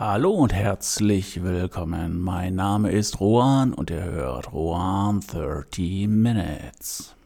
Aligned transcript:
Hallo 0.00 0.30
und 0.30 0.54
herzlich 0.54 1.42
willkommen. 1.42 2.20
Mein 2.20 2.54
Name 2.54 2.92
ist 2.92 3.18
Rohan 3.18 3.74
und 3.74 3.90
ihr 3.90 4.04
hört 4.04 4.52
Rohan 4.52 5.18
30 5.22 6.06
Minutes. 6.06 7.16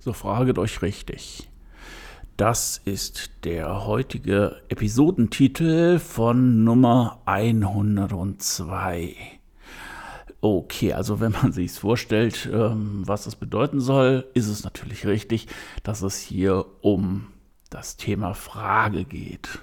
So 0.00 0.12
fraget 0.12 0.58
euch 0.58 0.82
richtig. 0.82 1.48
Das 2.36 2.78
ist 2.84 3.30
der 3.44 3.86
heutige 3.86 4.56
Episodentitel 4.68 6.00
von 6.00 6.64
Nummer 6.64 7.20
102. 7.26 9.14
Okay, 10.40 10.92
also 10.94 11.20
wenn 11.20 11.30
man 11.30 11.52
sich 11.52 11.70
vorstellt, 11.70 12.50
ähm, 12.52 13.02
was 13.06 13.22
das 13.22 13.36
bedeuten 13.36 13.78
soll, 13.78 14.26
ist 14.34 14.48
es 14.48 14.64
natürlich 14.64 15.06
richtig, 15.06 15.46
dass 15.84 16.02
es 16.02 16.18
hier 16.18 16.66
um 16.80 17.28
das 17.70 17.96
Thema 17.96 18.34
Frage 18.34 19.04
geht. 19.04 19.60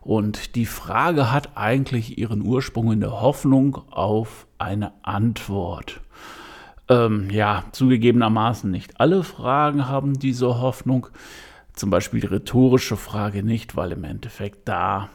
Und 0.00 0.56
die 0.56 0.66
Frage 0.66 1.30
hat 1.30 1.56
eigentlich 1.56 2.18
ihren 2.18 2.42
Ursprung 2.44 2.90
in 2.90 3.00
der 3.00 3.20
Hoffnung 3.20 3.76
auf 3.92 4.48
eine 4.58 4.92
Antwort. 5.04 6.00
Ähm, 6.88 7.30
ja, 7.30 7.62
zugegebenermaßen 7.70 8.68
nicht 8.68 8.98
alle 8.98 9.22
Fragen 9.22 9.86
haben 9.86 10.18
diese 10.18 10.60
Hoffnung 10.60 11.06
zum 11.76 11.90
Beispiel 11.90 12.20
die 12.20 12.26
rhetorische 12.26 12.96
Frage 12.96 13.42
nicht, 13.42 13.76
weil 13.76 13.92
im 13.92 14.02
Endeffekt 14.02 14.66
da 14.66 15.10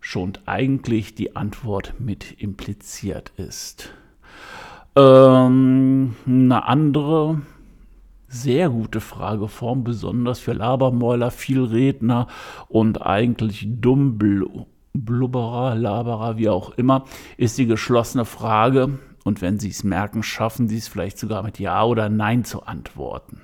schon 0.00 0.32
eigentlich 0.46 1.14
die 1.14 1.36
Antwort 1.36 1.94
mit 1.98 2.40
impliziert 2.40 3.32
ist. 3.36 3.90
Ähm, 4.96 6.16
eine 6.26 6.66
andere 6.66 7.42
sehr 8.28 8.70
gute 8.70 9.00
Frageform, 9.00 9.84
besonders 9.84 10.38
für 10.38 10.52
Labermäuler, 10.52 11.30
Vielredner 11.30 12.28
und 12.68 13.02
eigentlich 13.02 13.66
dumm 13.68 14.18
Blubberer, 14.92 15.74
Laberer, 15.74 16.38
wie 16.38 16.48
auch 16.48 16.70
immer, 16.70 17.04
ist 17.36 17.58
die 17.58 17.66
geschlossene 17.66 18.24
Frage. 18.24 18.98
Und 19.24 19.42
wenn 19.42 19.58
Sie 19.58 19.68
es 19.68 19.84
merken, 19.84 20.22
schaffen 20.22 20.68
Sie 20.68 20.78
es 20.78 20.88
vielleicht 20.88 21.18
sogar 21.18 21.42
mit 21.42 21.58
Ja 21.58 21.84
oder 21.84 22.08
Nein 22.08 22.44
zu 22.44 22.62
antworten. 22.62 23.42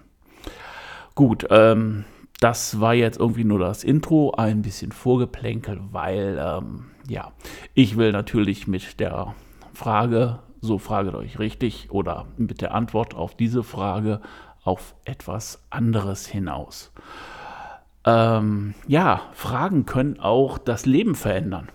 Gut, 1.14 1.46
ähm, 1.50 2.04
das 2.40 2.80
war 2.80 2.94
jetzt 2.94 3.18
irgendwie 3.18 3.44
nur 3.44 3.58
das 3.58 3.84
Intro, 3.84 4.32
ein 4.32 4.62
bisschen 4.62 4.92
Vorgeplänkel, 4.92 5.80
weil, 5.90 6.38
ähm, 6.40 6.86
ja, 7.08 7.32
ich 7.74 7.96
will 7.96 8.12
natürlich 8.12 8.66
mit 8.66 9.00
der 9.00 9.34
Frage, 9.72 10.40
so 10.60 10.78
fraget 10.78 11.14
euch 11.14 11.38
richtig, 11.38 11.90
oder 11.90 12.26
mit 12.36 12.60
der 12.60 12.74
Antwort 12.74 13.14
auf 13.14 13.34
diese 13.34 13.62
Frage 13.62 14.20
auf 14.64 14.94
etwas 15.04 15.64
anderes 15.70 16.26
hinaus. 16.26 16.92
Ähm, 18.04 18.74
ja, 18.86 19.22
Fragen 19.32 19.86
können 19.86 20.20
auch 20.20 20.58
das 20.58 20.86
Leben 20.86 21.14
verändern. 21.14 21.68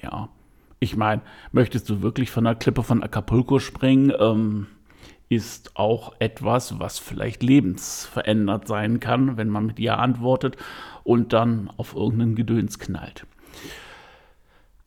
Ja, 0.00 0.28
ich 0.80 0.96
meine, 0.96 1.22
möchtest 1.50 1.88
du 1.88 2.02
wirklich 2.02 2.30
von 2.30 2.44
der 2.44 2.54
Klippe 2.54 2.82
von 2.82 3.02
Acapulco 3.02 3.58
springen? 3.58 4.12
Ähm, 4.18 4.66
ist 5.34 5.76
auch 5.76 6.14
etwas, 6.18 6.78
was 6.78 6.98
vielleicht 6.98 7.42
lebensverändert 7.42 8.66
sein 8.68 9.00
kann, 9.00 9.36
wenn 9.36 9.48
man 9.48 9.66
mit 9.66 9.78
Ja 9.78 9.96
antwortet 9.96 10.56
und 11.02 11.32
dann 11.32 11.70
auf 11.76 11.94
irgendeinen 11.94 12.34
Gedöns 12.34 12.78
knallt. 12.78 13.26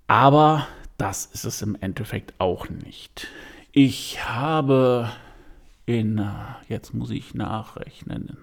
Aber 0.07 0.67
das 0.97 1.25
ist 1.25 1.45
es 1.45 1.61
im 1.61 1.77
Endeffekt 1.79 2.33
auch 2.39 2.69
nicht. 2.69 3.27
Ich 3.71 4.25
habe 4.25 5.09
in, 5.85 6.25
jetzt 6.67 6.93
muss 6.93 7.11
ich 7.11 7.33
nachrechnen, 7.33 8.37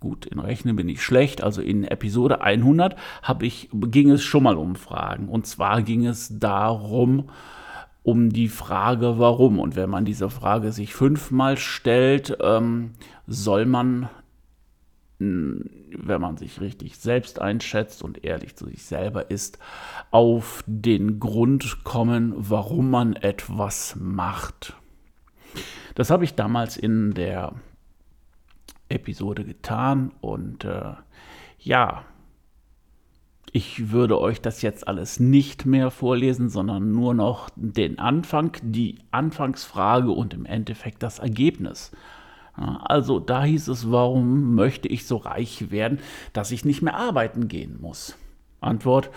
gut, 0.00 0.26
in 0.26 0.38
Rechnen 0.38 0.76
bin 0.76 0.88
ich 0.88 1.02
schlecht, 1.02 1.42
also 1.42 1.60
in 1.60 1.84
Episode 1.84 2.40
100 2.40 2.96
habe 3.22 3.46
ich, 3.46 3.68
ging 3.72 4.10
es 4.10 4.22
schon 4.22 4.42
mal 4.42 4.56
um 4.56 4.74
Fragen. 4.74 5.28
Und 5.28 5.46
zwar 5.46 5.82
ging 5.82 6.06
es 6.06 6.38
darum, 6.38 7.28
um 8.02 8.30
die 8.30 8.48
Frage, 8.48 9.18
warum. 9.18 9.58
Und 9.58 9.76
wenn 9.76 9.90
man 9.90 10.04
diese 10.04 10.30
Frage 10.30 10.72
sich 10.72 10.94
fünfmal 10.94 11.56
stellt, 11.56 12.36
ähm, 12.40 12.92
soll 13.26 13.66
man, 13.66 14.08
wenn 15.18 16.20
man 16.20 16.36
sich 16.36 16.60
richtig 16.60 16.96
selbst 16.96 17.40
einschätzt 17.40 18.02
und 18.02 18.24
ehrlich 18.24 18.56
zu 18.56 18.66
sich 18.66 18.84
selber 18.84 19.30
ist, 19.30 19.58
auf 20.10 20.64
den 20.66 21.20
Grund 21.20 21.84
kommen, 21.84 22.32
warum 22.36 22.90
man 22.90 23.16
etwas 23.16 23.96
macht. 23.98 24.74
Das 25.94 26.10
habe 26.10 26.24
ich 26.24 26.34
damals 26.34 26.76
in 26.76 27.12
der 27.12 27.52
Episode 28.88 29.44
getan 29.44 30.12
und 30.20 30.64
äh, 30.64 30.94
ja, 31.58 32.04
ich 33.52 33.90
würde 33.90 34.20
euch 34.20 34.40
das 34.40 34.62
jetzt 34.62 34.86
alles 34.86 35.18
nicht 35.18 35.66
mehr 35.66 35.90
vorlesen, 35.90 36.48
sondern 36.48 36.92
nur 36.92 37.14
noch 37.14 37.50
den 37.56 37.98
Anfang, 37.98 38.52
die 38.62 38.98
Anfangsfrage 39.10 40.10
und 40.10 40.34
im 40.34 40.46
Endeffekt 40.46 41.02
das 41.02 41.18
Ergebnis. 41.18 41.90
Also 42.54 43.18
da 43.18 43.44
hieß 43.44 43.68
es, 43.68 43.90
warum 43.90 44.54
möchte 44.54 44.88
ich 44.88 45.06
so 45.06 45.16
reich 45.16 45.70
werden, 45.70 45.98
dass 46.32 46.50
ich 46.50 46.64
nicht 46.64 46.82
mehr 46.82 46.96
arbeiten 46.96 47.48
gehen 47.48 47.78
muss? 47.80 48.16
Antwort, 48.60 49.10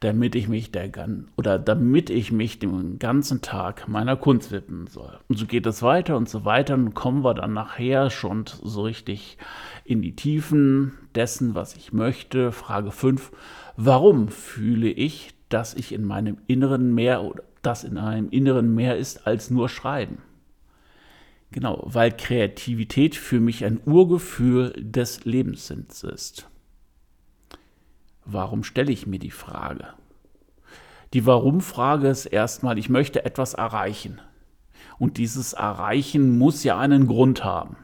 damit 0.00 0.34
ich 0.34 0.48
mich 0.48 0.70
der 0.72 0.90
oder 1.36 1.58
damit 1.58 2.10
ich 2.10 2.32
mich 2.32 2.58
den 2.58 2.98
ganzen 2.98 3.40
Tag 3.40 3.88
meiner 3.88 4.16
Kunst 4.16 4.50
widmen 4.50 4.86
soll. 4.86 5.18
Und 5.28 5.38
so 5.38 5.46
geht 5.46 5.66
es 5.66 5.82
weiter 5.82 6.16
und 6.16 6.28
so 6.28 6.44
weiter 6.44 6.74
und 6.74 6.94
kommen 6.94 7.24
wir 7.24 7.34
dann 7.34 7.54
nachher 7.54 8.10
schon 8.10 8.44
so 8.46 8.82
richtig 8.82 9.38
in 9.84 10.02
die 10.02 10.14
Tiefen 10.14 10.92
dessen, 11.14 11.54
was 11.54 11.76
ich 11.76 11.92
möchte. 11.92 12.52
Frage 12.52 12.90
5. 12.90 13.32
Warum 13.82 14.28
fühle 14.28 14.90
ich, 14.90 15.32
dass 15.48 15.72
ich 15.72 15.92
in 15.92 16.04
meinem 16.04 16.36
Inneren 16.46 16.94
mehr 16.94 17.24
oder 17.24 17.44
das 17.62 17.82
in 17.82 17.96
einem 17.96 18.28
Inneren 18.28 18.74
mehr 18.74 18.98
ist 18.98 19.26
als 19.26 19.48
nur 19.48 19.70
Schreiben? 19.70 20.18
Genau, 21.50 21.82
weil 21.86 22.14
Kreativität 22.14 23.16
für 23.16 23.40
mich 23.40 23.64
ein 23.64 23.80
Urgefühl 23.86 24.74
des 24.76 25.24
Lebenssinns 25.24 26.02
ist. 26.02 26.46
Warum 28.26 28.64
stelle 28.64 28.92
ich 28.92 29.06
mir 29.06 29.18
die 29.18 29.30
Frage? 29.30 29.86
Die 31.14 31.24
Warum-Frage 31.24 32.08
ist 32.08 32.26
erstmal, 32.26 32.76
ich 32.76 32.90
möchte 32.90 33.24
etwas 33.24 33.54
erreichen. 33.54 34.20
Und 34.98 35.16
dieses 35.16 35.54
Erreichen 35.54 36.36
muss 36.36 36.64
ja 36.64 36.78
einen 36.78 37.06
Grund 37.06 37.44
haben. 37.44 37.78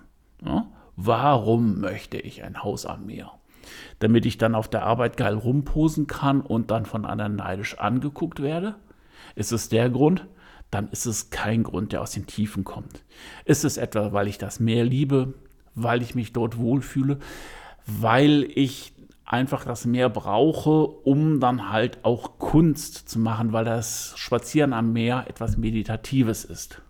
Ja? 0.45 0.67
Warum 0.95 1.81
möchte 1.81 2.19
ich 2.19 2.43
ein 2.43 2.63
Haus 2.63 2.85
am 2.85 3.07
Meer? 3.07 3.36
Damit 3.99 4.27
ich 4.27 4.39
dann 4.39 4.55
auf 4.55 4.69
der 4.69 4.85
Arbeit 4.85 5.17
geil 5.17 5.35
rumposen 5.35 6.07
kann 6.07 6.41
und 6.41 6.71
dann 6.71 6.87
von 6.87 7.05
anderen 7.05 7.37
neidisch 7.37 7.79
angeguckt 7.79 8.43
werde? 8.43 8.77
Ist 9.35 9.53
es 9.53 9.69
der 9.69 9.91
Grund? 9.91 10.27
Dann 10.71 10.89
ist 10.89 11.07
es 11.07 11.31
kein 11.31 11.63
Grund, 11.63 11.93
der 11.93 12.03
aus 12.03 12.13
den 12.13 12.27
Tiefen 12.27 12.65
kommt. 12.65 13.05
Ist 13.45 13.65
es 13.65 13.77
etwa, 13.77 14.13
weil 14.13 14.29
ich 14.29 14.39
das 14.39 14.61
Meer 14.61 14.85
liebe, 14.85 15.35
weil 15.75 16.03
ich 16.03 16.15
mich 16.15 16.33
dort 16.33 16.59
wohlfühle, 16.59 17.19
weil 17.87 18.45
ich 18.55 18.93
einfach 19.25 19.65
das 19.65 19.85
Meer 19.85 20.09
brauche, 20.09 20.87
um 20.87 21.41
dann 21.41 21.71
halt 21.71 22.05
auch 22.05 22.39
Kunst 22.39 23.09
zu 23.09 23.19
machen, 23.19 23.53
weil 23.53 23.65
das 23.65 24.15
Spazieren 24.17 24.73
am 24.73 24.93
Meer 24.93 25.27
etwas 25.29 25.57
Meditatives 25.57 26.45
ist. 26.45 26.83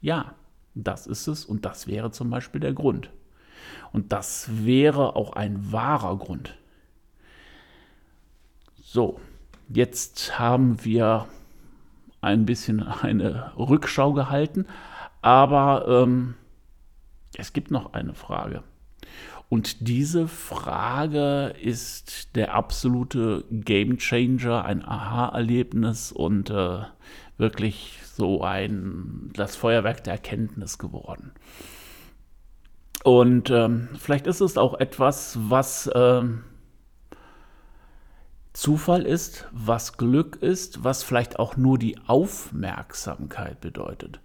Ja, 0.00 0.34
das 0.74 1.06
ist 1.06 1.28
es 1.28 1.44
und 1.44 1.64
das 1.64 1.86
wäre 1.86 2.10
zum 2.10 2.30
Beispiel 2.30 2.60
der 2.60 2.72
Grund. 2.72 3.10
Und 3.92 4.12
das 4.12 4.64
wäre 4.64 5.16
auch 5.16 5.32
ein 5.34 5.72
wahrer 5.72 6.16
Grund. 6.18 6.56
So, 8.82 9.20
jetzt 9.68 10.38
haben 10.38 10.84
wir 10.84 11.26
ein 12.20 12.46
bisschen 12.46 12.82
eine 12.82 13.52
Rückschau 13.56 14.12
gehalten, 14.12 14.66
aber 15.22 15.86
ähm, 15.88 16.34
es 17.36 17.52
gibt 17.52 17.70
noch 17.70 17.92
eine 17.92 18.14
Frage. 18.14 18.62
Und 19.48 19.86
diese 19.86 20.26
Frage 20.26 21.54
ist 21.60 22.34
der 22.34 22.54
absolute 22.54 23.44
Game 23.50 23.98
Changer, 23.98 24.64
ein 24.64 24.84
Aha-Erlebnis 24.84 26.12
und 26.12 26.50
äh, 26.50 26.80
wirklich 27.36 28.00
so 28.16 28.42
ein 28.42 29.30
das 29.34 29.56
Feuerwerk 29.56 30.02
der 30.04 30.14
Erkenntnis 30.14 30.78
geworden. 30.78 31.32
Und 33.04 33.50
ähm, 33.50 33.90
vielleicht 33.98 34.26
ist 34.26 34.40
es 34.40 34.56
auch 34.56 34.80
etwas, 34.80 35.38
was 35.38 35.90
ähm, 35.94 36.42
Zufall 38.54 39.02
ist, 39.02 39.46
was 39.52 39.98
Glück 39.98 40.36
ist, 40.36 40.84
was 40.84 41.02
vielleicht 41.02 41.38
auch 41.38 41.58
nur 41.58 41.76
die 41.76 41.98
Aufmerksamkeit 42.06 43.60
bedeutet. 43.60 44.20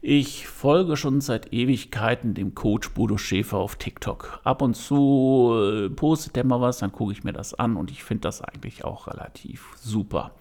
Ich 0.00 0.48
folge 0.48 0.96
schon 0.96 1.20
seit 1.20 1.52
Ewigkeiten 1.52 2.34
dem 2.34 2.56
Coach 2.56 2.90
Bodo 2.90 3.18
Schäfer 3.18 3.58
auf 3.58 3.76
TikTok. 3.76 4.40
Ab 4.42 4.62
und 4.62 4.74
zu 4.74 5.54
äh, 5.54 5.90
postet 5.90 6.36
er 6.36 6.44
mal 6.44 6.60
was, 6.60 6.78
dann 6.78 6.90
gucke 6.90 7.12
ich 7.12 7.22
mir 7.22 7.32
das 7.32 7.54
an 7.54 7.76
und 7.76 7.92
ich 7.92 8.02
finde 8.02 8.22
das 8.22 8.42
eigentlich 8.42 8.84
auch 8.84 9.06
relativ 9.06 9.68
super. 9.76 10.32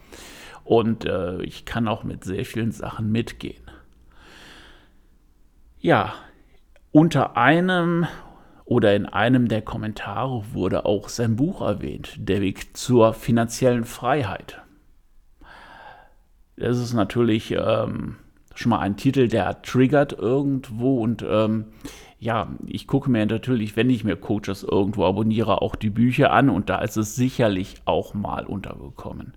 Und 0.63 1.05
äh, 1.05 1.43
ich 1.43 1.65
kann 1.65 1.87
auch 1.87 2.03
mit 2.03 2.23
sehr 2.23 2.43
vielen 2.43 2.71
Sachen 2.71 3.11
mitgehen. 3.11 3.61
Ja, 5.79 6.15
unter 6.93 7.35
einem 7.35 8.05
oder 8.65 8.95
in 8.95 9.07
einem 9.07 9.49
der 9.49 9.61
Kommentare 9.61 10.43
wurde 10.53 10.85
auch 10.85 11.09
sein 11.09 11.35
Buch 11.35 11.61
erwähnt, 11.61 12.15
Der 12.17 12.39
Weg 12.39 12.77
zur 12.77 13.13
finanziellen 13.13 13.83
Freiheit. 13.83 14.61
Das 16.55 16.77
ist 16.77 16.93
natürlich 16.93 17.51
ähm, 17.51 18.17
schon 18.53 18.69
mal 18.69 18.79
ein 18.79 18.95
Titel, 18.95 19.27
der 19.27 19.63
triggert 19.63 20.13
irgendwo 20.13 21.01
und 21.01 21.25
ähm, 21.27 21.65
ja, 22.19 22.47
ich 22.67 22.87
gucke 22.87 23.09
mir 23.09 23.25
natürlich, 23.25 23.75
wenn 23.75 23.89
ich 23.89 24.03
mir 24.03 24.15
Coaches 24.15 24.63
irgendwo 24.63 25.05
abonniere, 25.05 25.61
auch 25.61 25.75
die 25.75 25.89
Bücher 25.89 26.31
an 26.31 26.49
und 26.49 26.69
da 26.69 26.77
ist 26.79 26.95
es 26.95 27.15
sicherlich 27.15 27.81
auch 27.85 28.13
mal 28.13 28.45
untergekommen. 28.45 29.33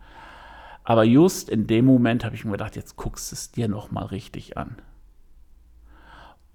Aber 0.84 1.04
just 1.04 1.48
in 1.48 1.66
dem 1.66 1.86
Moment 1.86 2.22
habe 2.24 2.36
ich 2.36 2.44
mir 2.44 2.52
gedacht, 2.52 2.76
jetzt 2.76 2.96
guckst 2.96 3.32
du 3.32 3.34
es 3.34 3.50
dir 3.50 3.66
noch 3.66 3.90
mal 3.90 4.04
richtig 4.04 4.58
an. 4.58 4.76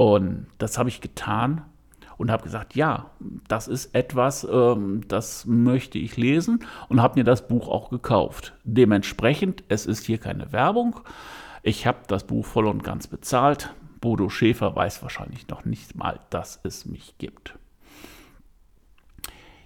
Und 0.02 0.48
das 0.58 0.80
habe 0.80 0.90
ich 0.90 1.00
getan 1.00 1.62
und 2.18 2.32
habe 2.32 2.42
gesagt, 2.42 2.76
ja, 2.76 3.12
das 3.48 3.68
ist 3.68 3.94
etwas, 3.94 4.48
ähm, 4.52 5.04
das 5.08 5.46
möchte 5.46 6.00
ich 6.00 6.18
lesen 6.18 6.66
und 6.90 7.04
habe 7.04 7.20
mir 7.20 7.24
das 7.24 7.48
Buch 7.48 7.68
auch 7.68 7.92
gekauft. 7.92 8.56
Dementsprechend, 8.64 9.64
es 9.68 9.86
ist 9.86 10.08
hier 10.08 10.18
keine 10.18 10.52
Werbung. 10.52 11.02
Ich 11.62 11.86
habe 11.86 12.00
das 12.08 12.24
Buch 12.24 12.48
voll 12.48 12.66
und 12.66 12.84
ganz 12.84 13.06
bezahlt. 13.06 13.76
Bodo 14.00 14.30
Schäfer 14.30 14.76
weiß 14.76 15.04
wahrscheinlich 15.04 15.48
noch 15.50 15.66
nicht 15.66 15.94
mal, 15.94 16.20
dass 16.32 16.60
es 16.64 16.88
mich 16.88 17.20
gibt. 17.20 17.54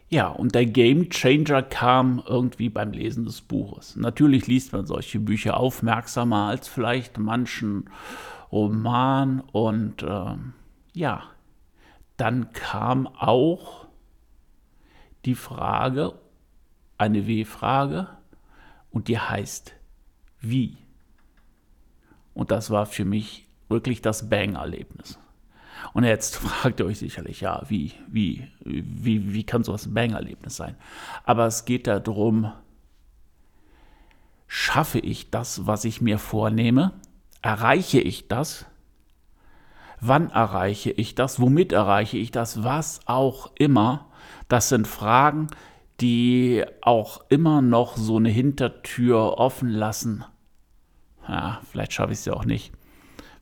Ja, 0.09 0.27
und 0.27 0.53
der 0.53 0.65
Game 0.65 1.09
Changer 1.09 1.63
kam 1.63 2.21
irgendwie 2.27 2.67
beim 2.67 2.91
Lesen 2.91 3.23
des 3.23 3.39
Buches. 3.39 3.95
Natürlich 3.95 4.47
liest 4.47 4.73
man 4.73 4.85
solche 4.85 5.21
Bücher 5.21 5.55
aufmerksamer 5.57 6.49
als 6.49 6.67
vielleicht 6.67 7.19
manchen 7.19 7.89
Roman 8.55 9.41
und 9.41 10.01
äh, 10.01 10.37
ja, 10.93 11.23
dann 12.15 12.53
kam 12.53 13.05
auch 13.05 13.87
die 15.25 15.35
Frage, 15.35 16.13
eine 16.97 17.27
W-Frage, 17.27 18.07
und 18.91 19.09
die 19.09 19.19
heißt, 19.19 19.73
wie? 20.39 20.77
Und 22.33 22.49
das 22.49 22.71
war 22.71 22.85
für 22.85 23.03
mich 23.03 23.45
wirklich 23.67 24.01
das 24.01 24.29
Bang-Erlebnis. 24.29 25.19
Und 25.91 26.05
jetzt 26.05 26.35
fragt 26.37 26.79
ihr 26.79 26.85
euch 26.85 26.99
sicherlich, 26.99 27.41
ja, 27.41 27.61
wie, 27.67 27.91
wie, 28.07 28.47
wie, 28.63 29.33
wie 29.33 29.43
kann 29.43 29.65
sowas 29.65 29.85
ein 29.85 29.93
Bang-Erlebnis 29.93 30.55
sein? 30.55 30.77
Aber 31.25 31.45
es 31.45 31.65
geht 31.65 31.87
darum, 31.87 32.53
schaffe 34.47 34.99
ich 34.99 35.29
das, 35.29 35.67
was 35.67 35.83
ich 35.83 35.99
mir 35.99 36.19
vornehme? 36.19 36.93
Erreiche 37.45 37.99
ich 37.99 38.27
das? 38.27 38.65
Wann 40.01 40.31
erreiche 40.31 40.89
ich 40.89 41.13
das? 41.13 41.39
Womit 41.39 41.73
erreiche 41.73 42.17
ich 42.17 42.31
das? 42.31 42.63
Was 42.63 43.01
auch 43.05 43.51
immer. 43.59 44.07
Das 44.47 44.69
sind 44.69 44.87
Fragen, 44.87 45.49
die 46.01 46.65
auch 46.81 47.21
immer 47.29 47.61
noch 47.61 47.97
so 47.97 48.17
eine 48.17 48.29
Hintertür 48.29 49.37
offen 49.37 49.69
lassen. 49.69 50.25
Ja, 51.27 51.61
vielleicht 51.69 51.93
schaffe 51.93 52.13
ich 52.13 52.17
es 52.17 52.25
ja 52.25 52.33
auch 52.33 52.45
nicht. 52.45 52.73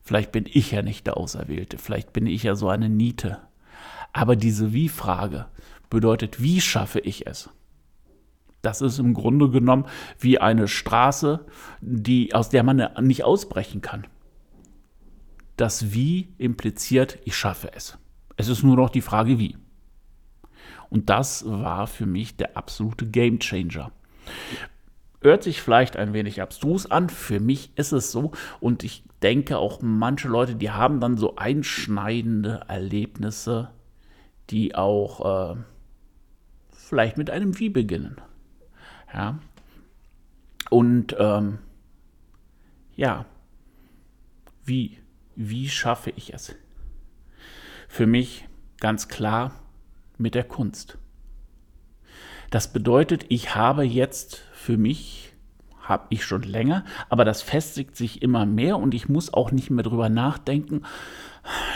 Vielleicht 0.02 0.32
bin 0.32 0.44
ich 0.52 0.70
ja 0.70 0.82
nicht 0.82 1.06
der 1.06 1.16
Auserwählte. 1.16 1.78
Vielleicht 1.78 2.12
bin 2.12 2.26
ich 2.26 2.42
ja 2.42 2.56
so 2.56 2.68
eine 2.68 2.90
Niete. 2.90 3.40
Aber 4.12 4.36
diese 4.36 4.74
Wie-Frage 4.74 5.46
bedeutet, 5.88 6.42
wie 6.42 6.60
schaffe 6.60 7.00
ich 7.00 7.26
es? 7.26 7.48
Das 8.64 8.80
ist 8.80 8.98
im 8.98 9.14
Grunde 9.14 9.50
genommen 9.50 9.86
wie 10.18 10.38
eine 10.38 10.68
Straße, 10.68 11.46
die, 11.80 12.34
aus 12.34 12.48
der 12.48 12.62
man 12.62 12.88
nicht 13.00 13.24
ausbrechen 13.24 13.80
kann 13.80 14.06
das 15.56 15.92
Wie 15.92 16.34
impliziert, 16.38 17.18
ich 17.24 17.36
schaffe 17.36 17.70
es. 17.74 17.98
Es 18.36 18.48
ist 18.48 18.62
nur 18.62 18.76
noch 18.76 18.90
die 18.90 19.00
Frage, 19.00 19.38
wie. 19.38 19.56
Und 20.90 21.10
das 21.10 21.44
war 21.46 21.86
für 21.86 22.06
mich 22.06 22.36
der 22.36 22.56
absolute 22.56 23.06
Game 23.06 23.38
Changer. 23.38 23.92
Hört 25.20 25.42
sich 25.42 25.62
vielleicht 25.62 25.96
ein 25.96 26.12
wenig 26.12 26.42
abstrus 26.42 26.90
an, 26.90 27.08
für 27.08 27.40
mich 27.40 27.76
ist 27.76 27.92
es 27.92 28.12
so. 28.12 28.32
Und 28.60 28.84
ich 28.84 29.04
denke 29.22 29.58
auch 29.58 29.80
manche 29.80 30.28
Leute, 30.28 30.56
die 30.56 30.70
haben 30.70 31.00
dann 31.00 31.16
so 31.16 31.36
einschneidende 31.36 32.62
Erlebnisse, 32.68 33.70
die 34.50 34.74
auch 34.74 35.54
äh, 35.54 35.56
vielleicht 36.72 37.16
mit 37.16 37.30
einem 37.30 37.58
Wie 37.58 37.70
beginnen. 37.70 38.20
Ja. 39.14 39.38
Und 40.70 41.16
ähm, 41.18 41.58
ja, 42.96 43.24
wie 44.64 44.98
wie 45.36 45.68
schaffe 45.68 46.10
ich 46.10 46.32
es? 46.32 46.54
Für 47.88 48.06
mich 48.06 48.48
ganz 48.80 49.08
klar 49.08 49.52
mit 50.18 50.34
der 50.34 50.44
Kunst. 50.44 50.98
Das 52.50 52.72
bedeutet, 52.72 53.26
ich 53.28 53.54
habe 53.54 53.82
jetzt 53.82 54.36
für 54.52 54.76
mich, 54.76 55.32
habe 55.80 56.06
ich 56.10 56.24
schon 56.24 56.42
länger, 56.42 56.84
aber 57.08 57.24
das 57.24 57.42
festigt 57.42 57.96
sich 57.96 58.22
immer 58.22 58.46
mehr 58.46 58.78
und 58.78 58.94
ich 58.94 59.08
muss 59.08 59.32
auch 59.34 59.50
nicht 59.50 59.70
mehr 59.70 59.82
drüber 59.82 60.08
nachdenken, 60.08 60.82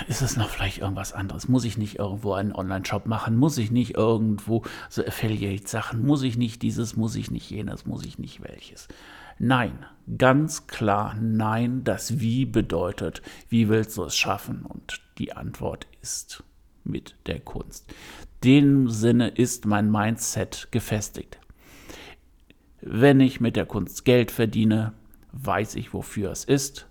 ist 0.09 0.23
es 0.23 0.37
noch 0.37 0.49
vielleicht 0.49 0.79
irgendwas 0.79 1.13
anderes? 1.13 1.49
Muss 1.49 1.65
ich 1.65 1.77
nicht 1.77 1.99
irgendwo 1.99 2.33
einen 2.33 2.55
Online-Shop 2.55 3.07
machen? 3.07 3.37
Muss 3.37 3.59
ich 3.59 3.71
nicht 3.71 3.95
irgendwo 3.95 4.65
so 4.89 5.05
Affiliate-Sachen? 5.05 6.05
Muss 6.05 6.23
ich 6.23 6.37
nicht 6.37 6.63
dieses? 6.63 6.97
Muss 6.97 7.15
ich 7.17 7.31
nicht 7.31 7.51
jenes? 7.51 7.87
Muss 7.87 8.05
ich 8.05 8.19
nicht 8.19 8.43
welches? 8.43 8.89
Nein, 9.39 9.85
ganz 10.17 10.67
klar 10.67 11.15
nein. 11.21 11.85
Das 11.85 12.21
Wie 12.21 12.45
bedeutet, 12.47 13.23
wie 13.49 13.69
willst 13.69 13.97
du 13.97 14.05
es 14.05 14.17
schaffen? 14.17 14.63
Und 14.63 15.01
die 15.19 15.33
Antwort 15.35 15.87
ist 16.01 16.43
mit 16.85 17.15
der 17.27 17.41
Kunst. 17.41 17.93
Dem 18.45 18.89
Sinne 18.89 19.29
ist 19.29 19.67
mein 19.67 19.91
Mindset 19.91 20.69
gefestigt. 20.71 21.39
Wenn 22.81 23.21
ich 23.21 23.41
mit 23.41 23.57
der 23.57 23.67
Kunst 23.67 24.05
Geld 24.05 24.31
verdiene, 24.31 24.93
weiß 25.33 25.75
ich, 25.75 25.93
wofür 25.93 26.31
es 26.31 26.45
ist, 26.45 26.87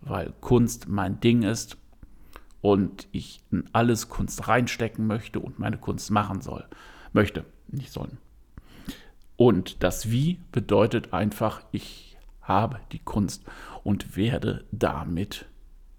weil 0.00 0.32
Kunst 0.40 0.88
mein 0.88 1.20
Ding 1.20 1.42
ist 1.42 1.76
und 2.66 3.06
ich 3.12 3.44
in 3.52 3.62
alles 3.72 4.08
Kunst 4.08 4.48
reinstecken 4.48 5.06
möchte 5.06 5.38
und 5.38 5.60
meine 5.60 5.78
Kunst 5.78 6.10
machen 6.10 6.40
soll. 6.40 6.66
Möchte, 7.12 7.44
nicht 7.68 7.92
sollen. 7.92 8.18
Und 9.36 9.84
das 9.84 10.10
Wie 10.10 10.40
bedeutet 10.50 11.12
einfach, 11.12 11.62
ich 11.70 12.16
habe 12.42 12.80
die 12.90 12.98
Kunst 12.98 13.44
und 13.84 14.16
werde 14.16 14.64
damit 14.72 15.46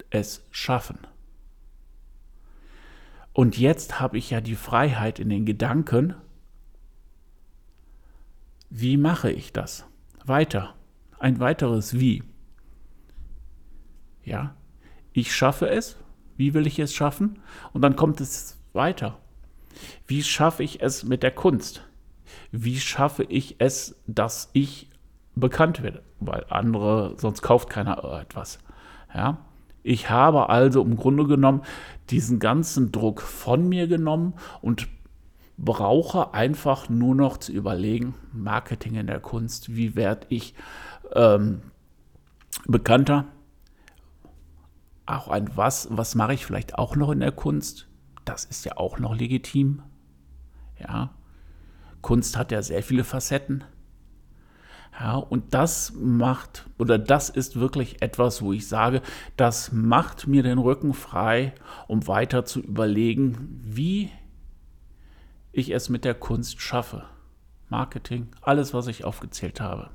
es 0.10 0.46
schaffen. 0.52 0.98
Und 3.32 3.58
jetzt 3.58 4.02
habe 4.02 4.18
ich 4.18 4.32
ja 4.32 4.42
die 4.42 4.58
Freiheit 4.58 5.20
in 5.20 5.30
den 5.30 5.46
Gedanken, 5.46 6.16
wie 8.70 8.98
mache 8.98 9.32
ich 9.32 9.54
das? 9.54 9.86
Weiter. 10.26 10.76
Ein 11.18 11.40
weiteres 11.40 11.98
Wie. 11.98 12.24
Ja, 14.26 14.54
ich 15.14 15.34
schaffe 15.34 15.70
es. 15.70 15.96
Wie 16.38 16.54
will 16.54 16.68
ich 16.68 16.80
es 16.80 16.94
schaffen? 16.94 17.40
Und 17.74 17.82
dann 17.82 17.96
kommt 17.96 18.22
es 18.22 18.58
weiter. 18.74 19.18
Wie 20.08 20.24
schaffe 20.24 20.64
ich 20.64 20.82
es 20.82 21.04
mit 21.04 21.24
der 21.24 21.32
Kunst? 21.32 21.82
wie 22.52 22.80
schaffe 22.80 23.24
ich 23.24 23.56
es, 23.60 23.96
dass 24.08 24.50
ich 24.54 24.90
bekannt 25.36 25.84
werde? 25.84 26.04
Weil 26.20 26.46
andere, 26.50 27.14
sonst 27.18 27.42
kauft 27.42 27.70
keiner 27.70 28.04
etwas. 28.22 28.60
Ja? 29.14 29.38
Ich 29.84 30.10
habe 30.10 30.50
also 30.50 30.82
im 30.82 30.98
Grunde 30.98 31.26
genommen 31.26 31.62
diesen 32.10 32.40
ganzen 32.40 32.92
Druck 32.92 33.22
von 33.22 33.68
mir 33.68 33.88
genommen 33.88 34.34
und 34.62 34.88
brauche 35.58 36.34
einfach 36.34 36.90
nur 36.90 37.16
noch 37.16 37.38
zu 37.38 37.52
überlegen, 37.52 38.14
Marketing 38.32 38.96
in 38.96 39.08
der 39.08 39.20
Kunst, 39.20 39.76
wie 39.76 39.96
werde 39.96 40.28
ich 40.30 40.54
ähm, 41.16 41.62
bekannter? 42.68 43.26
Auch 45.08 45.30
ein 45.30 45.50
was, 45.56 45.88
was 45.90 46.14
mache 46.16 46.34
ich 46.34 46.46
vielleicht 46.46 46.78
auch 46.78 46.96
noch 46.96 47.10
in 47.10 47.22
der 47.22 47.32
Kunst? 47.32 47.88
Das 48.26 48.46
ist 48.46 48.66
ja 48.66 48.78
auch 48.78 49.00
noch 49.00 49.16
legitim. 49.16 49.82
Ja, 50.78 51.12
Kunst 52.02 52.38
hat 52.38 52.52
ja 52.52 52.62
sehr 52.62 52.84
viele 52.84 53.04
Facetten. 53.04 53.64
Ja, 55.00 55.16
und 55.16 55.54
das 55.54 55.94
macht, 55.94 56.68
oder 56.78 56.98
das 56.98 57.30
ist 57.30 57.60
wirklich 57.60 58.02
etwas, 58.02 58.42
wo 58.42 58.52
ich 58.52 58.68
sage, 58.68 59.02
das 59.38 59.72
macht 59.72 60.28
mir 60.28 60.44
den 60.44 60.58
Rücken 60.58 60.94
frei, 60.94 61.54
um 61.88 62.08
weiter 62.08 62.46
zu 62.46 62.60
überlegen, 62.60 63.62
wie 63.64 64.12
ich 65.52 65.70
es 65.70 65.90
mit 65.90 66.04
der 66.04 66.16
Kunst 66.16 66.62
schaffe. 66.62 67.04
Marketing, 67.70 68.28
alles, 68.42 68.74
was 68.74 68.88
ich 68.88 69.06
aufgezählt 69.06 69.62
habe. 69.62 69.92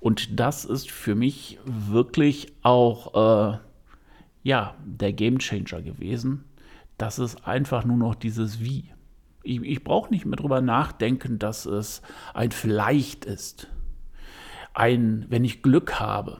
Und 0.00 0.40
das 0.40 0.64
ist 0.64 0.90
für 0.90 1.14
mich 1.14 1.58
wirklich 1.64 2.54
auch 2.62 3.54
äh, 3.54 3.58
ja, 4.46 4.76
der 4.84 5.12
Gamechanger 5.12 5.82
gewesen. 5.82 6.44
Das 6.98 7.18
ist 7.18 7.48
einfach 7.48 7.84
nur 7.84 7.96
noch 7.96 8.14
dieses 8.14 8.60
Wie. 8.60 8.92
Ich, 9.42 9.60
ich 9.60 9.82
brauche 9.82 10.12
nicht 10.12 10.24
mehr 10.24 10.36
drüber 10.36 10.60
nachdenken, 10.60 11.40
dass 11.40 11.66
es 11.66 12.00
ein 12.32 12.52
Vielleicht 12.52 13.24
ist. 13.24 13.66
Ein, 14.72 15.26
wenn 15.30 15.44
ich 15.44 15.62
Glück 15.64 15.98
habe. 15.98 16.38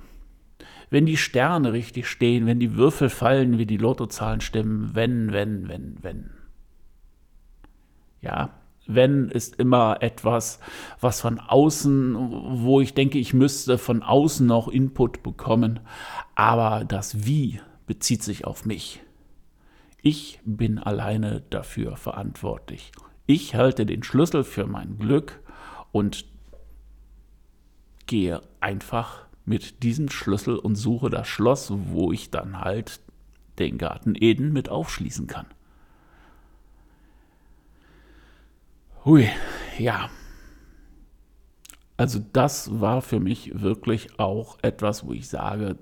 Wenn 0.88 1.04
die 1.04 1.16
Sterne 1.16 1.72
richtig 1.72 2.06
stehen, 2.06 2.46
wenn 2.46 2.60
die 2.60 2.76
Würfel 2.76 3.10
fallen, 3.10 3.58
wie 3.58 3.66
die 3.66 3.76
Lottozahlen 3.76 4.40
stimmen, 4.40 4.94
wenn, 4.94 5.32
wenn, 5.32 5.66
wenn, 5.66 5.96
wenn. 6.02 6.30
Ja, 8.20 8.50
wenn 8.86 9.30
ist 9.30 9.56
immer 9.56 9.96
etwas, 10.00 10.60
was 11.00 11.20
von 11.20 11.40
außen, 11.40 12.14
wo 12.62 12.80
ich 12.80 12.94
denke, 12.94 13.18
ich 13.18 13.34
müsste 13.34 13.78
von 13.78 14.04
außen 14.04 14.46
noch 14.46 14.68
Input 14.68 15.24
bekommen. 15.24 15.80
Aber 16.36 16.84
das 16.84 17.26
Wie 17.26 17.60
bezieht 17.86 18.22
sich 18.22 18.44
auf 18.44 18.64
mich. 18.64 19.02
Ich 20.02 20.40
bin 20.44 20.78
alleine 20.78 21.42
dafür 21.50 21.96
verantwortlich. 21.96 22.92
Ich 23.26 23.54
halte 23.54 23.86
den 23.86 24.02
Schlüssel 24.02 24.44
für 24.44 24.66
mein 24.66 24.98
Glück 24.98 25.40
und 25.92 26.26
gehe 28.06 28.42
einfach 28.60 29.26
mit 29.44 29.82
diesem 29.82 30.10
Schlüssel 30.10 30.56
und 30.56 30.76
suche 30.76 31.10
das 31.10 31.26
Schloss, 31.26 31.72
wo 31.72 32.12
ich 32.12 32.30
dann 32.30 32.60
halt 32.60 33.00
den 33.58 33.78
Garten 33.78 34.14
Eden 34.14 34.52
mit 34.52 34.68
aufschließen 34.68 35.26
kann. 35.26 35.46
Hui, 39.04 39.28
ja. 39.78 40.10
Also 41.96 42.20
das 42.32 42.80
war 42.80 43.02
für 43.02 43.20
mich 43.20 43.60
wirklich 43.60 44.18
auch 44.18 44.58
etwas, 44.62 45.06
wo 45.06 45.12
ich 45.12 45.28
sage, 45.28 45.78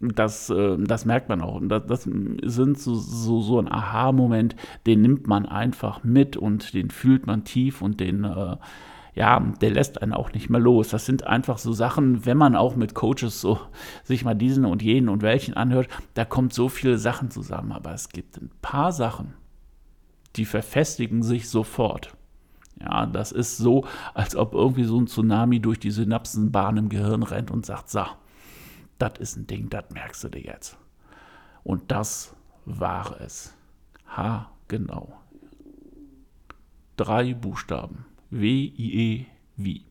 das, 0.00 0.50
äh, 0.50 0.76
das 0.78 1.04
merkt 1.04 1.28
man 1.28 1.40
auch. 1.40 1.56
Und 1.56 1.68
das, 1.68 1.86
das 1.86 2.02
sind 2.02 2.78
so, 2.78 2.94
so, 2.94 3.40
so 3.40 3.58
ein 3.58 3.70
Aha-Moment, 3.70 4.56
den 4.86 5.02
nimmt 5.02 5.26
man 5.26 5.46
einfach 5.46 6.04
mit 6.04 6.36
und 6.36 6.74
den 6.74 6.90
fühlt 6.90 7.26
man 7.26 7.44
tief 7.44 7.82
und 7.82 8.00
den, 8.00 8.24
äh, 8.24 8.56
ja, 9.14 9.40
der 9.60 9.70
lässt 9.72 10.00
einen 10.00 10.12
auch 10.12 10.32
nicht 10.32 10.48
mehr 10.48 10.60
los. 10.60 10.90
Das 10.90 11.04
sind 11.04 11.26
einfach 11.26 11.58
so 11.58 11.72
Sachen, 11.72 12.24
wenn 12.24 12.36
man 12.36 12.54
auch 12.54 12.76
mit 12.76 12.94
Coaches 12.94 13.40
so 13.40 13.58
sich 14.04 14.24
mal 14.24 14.34
diesen 14.34 14.64
und 14.64 14.82
jenen 14.82 15.08
und 15.08 15.22
welchen 15.22 15.54
anhört, 15.54 15.88
da 16.14 16.24
kommt 16.24 16.54
so 16.54 16.68
viele 16.68 16.98
Sachen 16.98 17.30
zusammen. 17.30 17.72
Aber 17.72 17.92
es 17.92 18.10
gibt 18.10 18.36
ein 18.36 18.50
paar 18.62 18.92
Sachen, 18.92 19.34
die 20.36 20.44
verfestigen 20.44 21.24
sich 21.24 21.48
sofort. 21.48 22.16
Ja, 22.80 23.06
das 23.06 23.32
ist 23.32 23.56
so, 23.56 23.86
als 24.14 24.36
ob 24.36 24.54
irgendwie 24.54 24.84
so 24.84 25.00
ein 25.00 25.08
Tsunami 25.08 25.58
durch 25.58 25.80
die 25.80 25.90
Synapsenbahn 25.90 26.76
im 26.76 26.88
Gehirn 26.88 27.24
rennt 27.24 27.50
und 27.50 27.66
sagt, 27.66 27.90
so, 27.90 28.04
das 28.98 29.18
ist 29.18 29.36
ein 29.36 29.46
Ding, 29.46 29.70
das 29.70 29.90
merkst 29.90 30.24
du 30.24 30.28
dir 30.28 30.42
jetzt. 30.42 30.76
Und 31.64 31.90
das 31.90 32.34
war 32.64 33.20
es. 33.20 33.54
Ha, 34.16 34.50
genau. 34.68 35.12
Drei 36.96 37.34
Buchstaben. 37.34 38.06
W-I-E, 38.30 39.26
wie. 39.56 39.84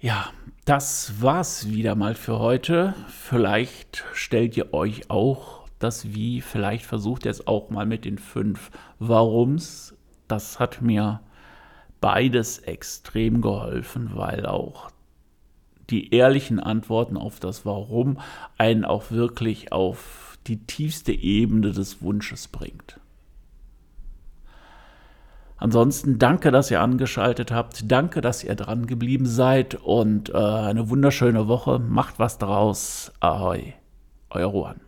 Ja, 0.00 0.32
das 0.64 1.20
war's 1.20 1.68
wieder 1.68 1.94
mal 1.94 2.14
für 2.14 2.38
heute. 2.38 2.94
Vielleicht 3.08 4.04
stellt 4.14 4.56
ihr 4.56 4.72
euch 4.72 5.10
auch 5.10 5.68
das 5.78 6.14
Wie, 6.14 6.40
vielleicht 6.40 6.86
versucht 6.86 7.24
ihr 7.24 7.30
es 7.30 7.46
auch 7.46 7.70
mal 7.70 7.86
mit 7.86 8.04
den 8.04 8.18
fünf 8.18 8.70
Warums. 8.98 9.94
Das 10.28 10.58
hat 10.58 10.80
mir 10.80 11.20
beides 12.00 12.58
extrem 12.58 13.40
geholfen, 13.40 14.10
weil 14.14 14.46
auch 14.46 14.90
die 15.90 16.14
ehrlichen 16.14 16.60
Antworten 16.60 17.16
auf 17.16 17.40
das 17.40 17.66
Warum 17.66 18.18
einen 18.58 18.84
auch 18.84 19.10
wirklich 19.10 19.72
auf 19.72 20.38
die 20.46 20.64
tiefste 20.64 21.12
Ebene 21.12 21.72
des 21.72 22.00
Wunsches 22.00 22.48
bringt. 22.48 22.98
Ansonsten 25.56 26.18
danke, 26.18 26.50
dass 26.50 26.70
ihr 26.70 26.80
angeschaltet 26.80 27.52
habt. 27.52 27.90
Danke, 27.92 28.22
dass 28.22 28.42
ihr 28.42 28.54
dran 28.54 28.86
geblieben 28.86 29.26
seid 29.26 29.74
und 29.74 30.30
äh, 30.30 30.36
eine 30.36 30.88
wunderschöne 30.88 31.48
Woche. 31.48 31.78
Macht 31.78 32.18
was 32.18 32.38
draus. 32.38 33.12
Ahoi, 33.20 33.74
euer 34.30 34.46
Rohan. 34.46 34.80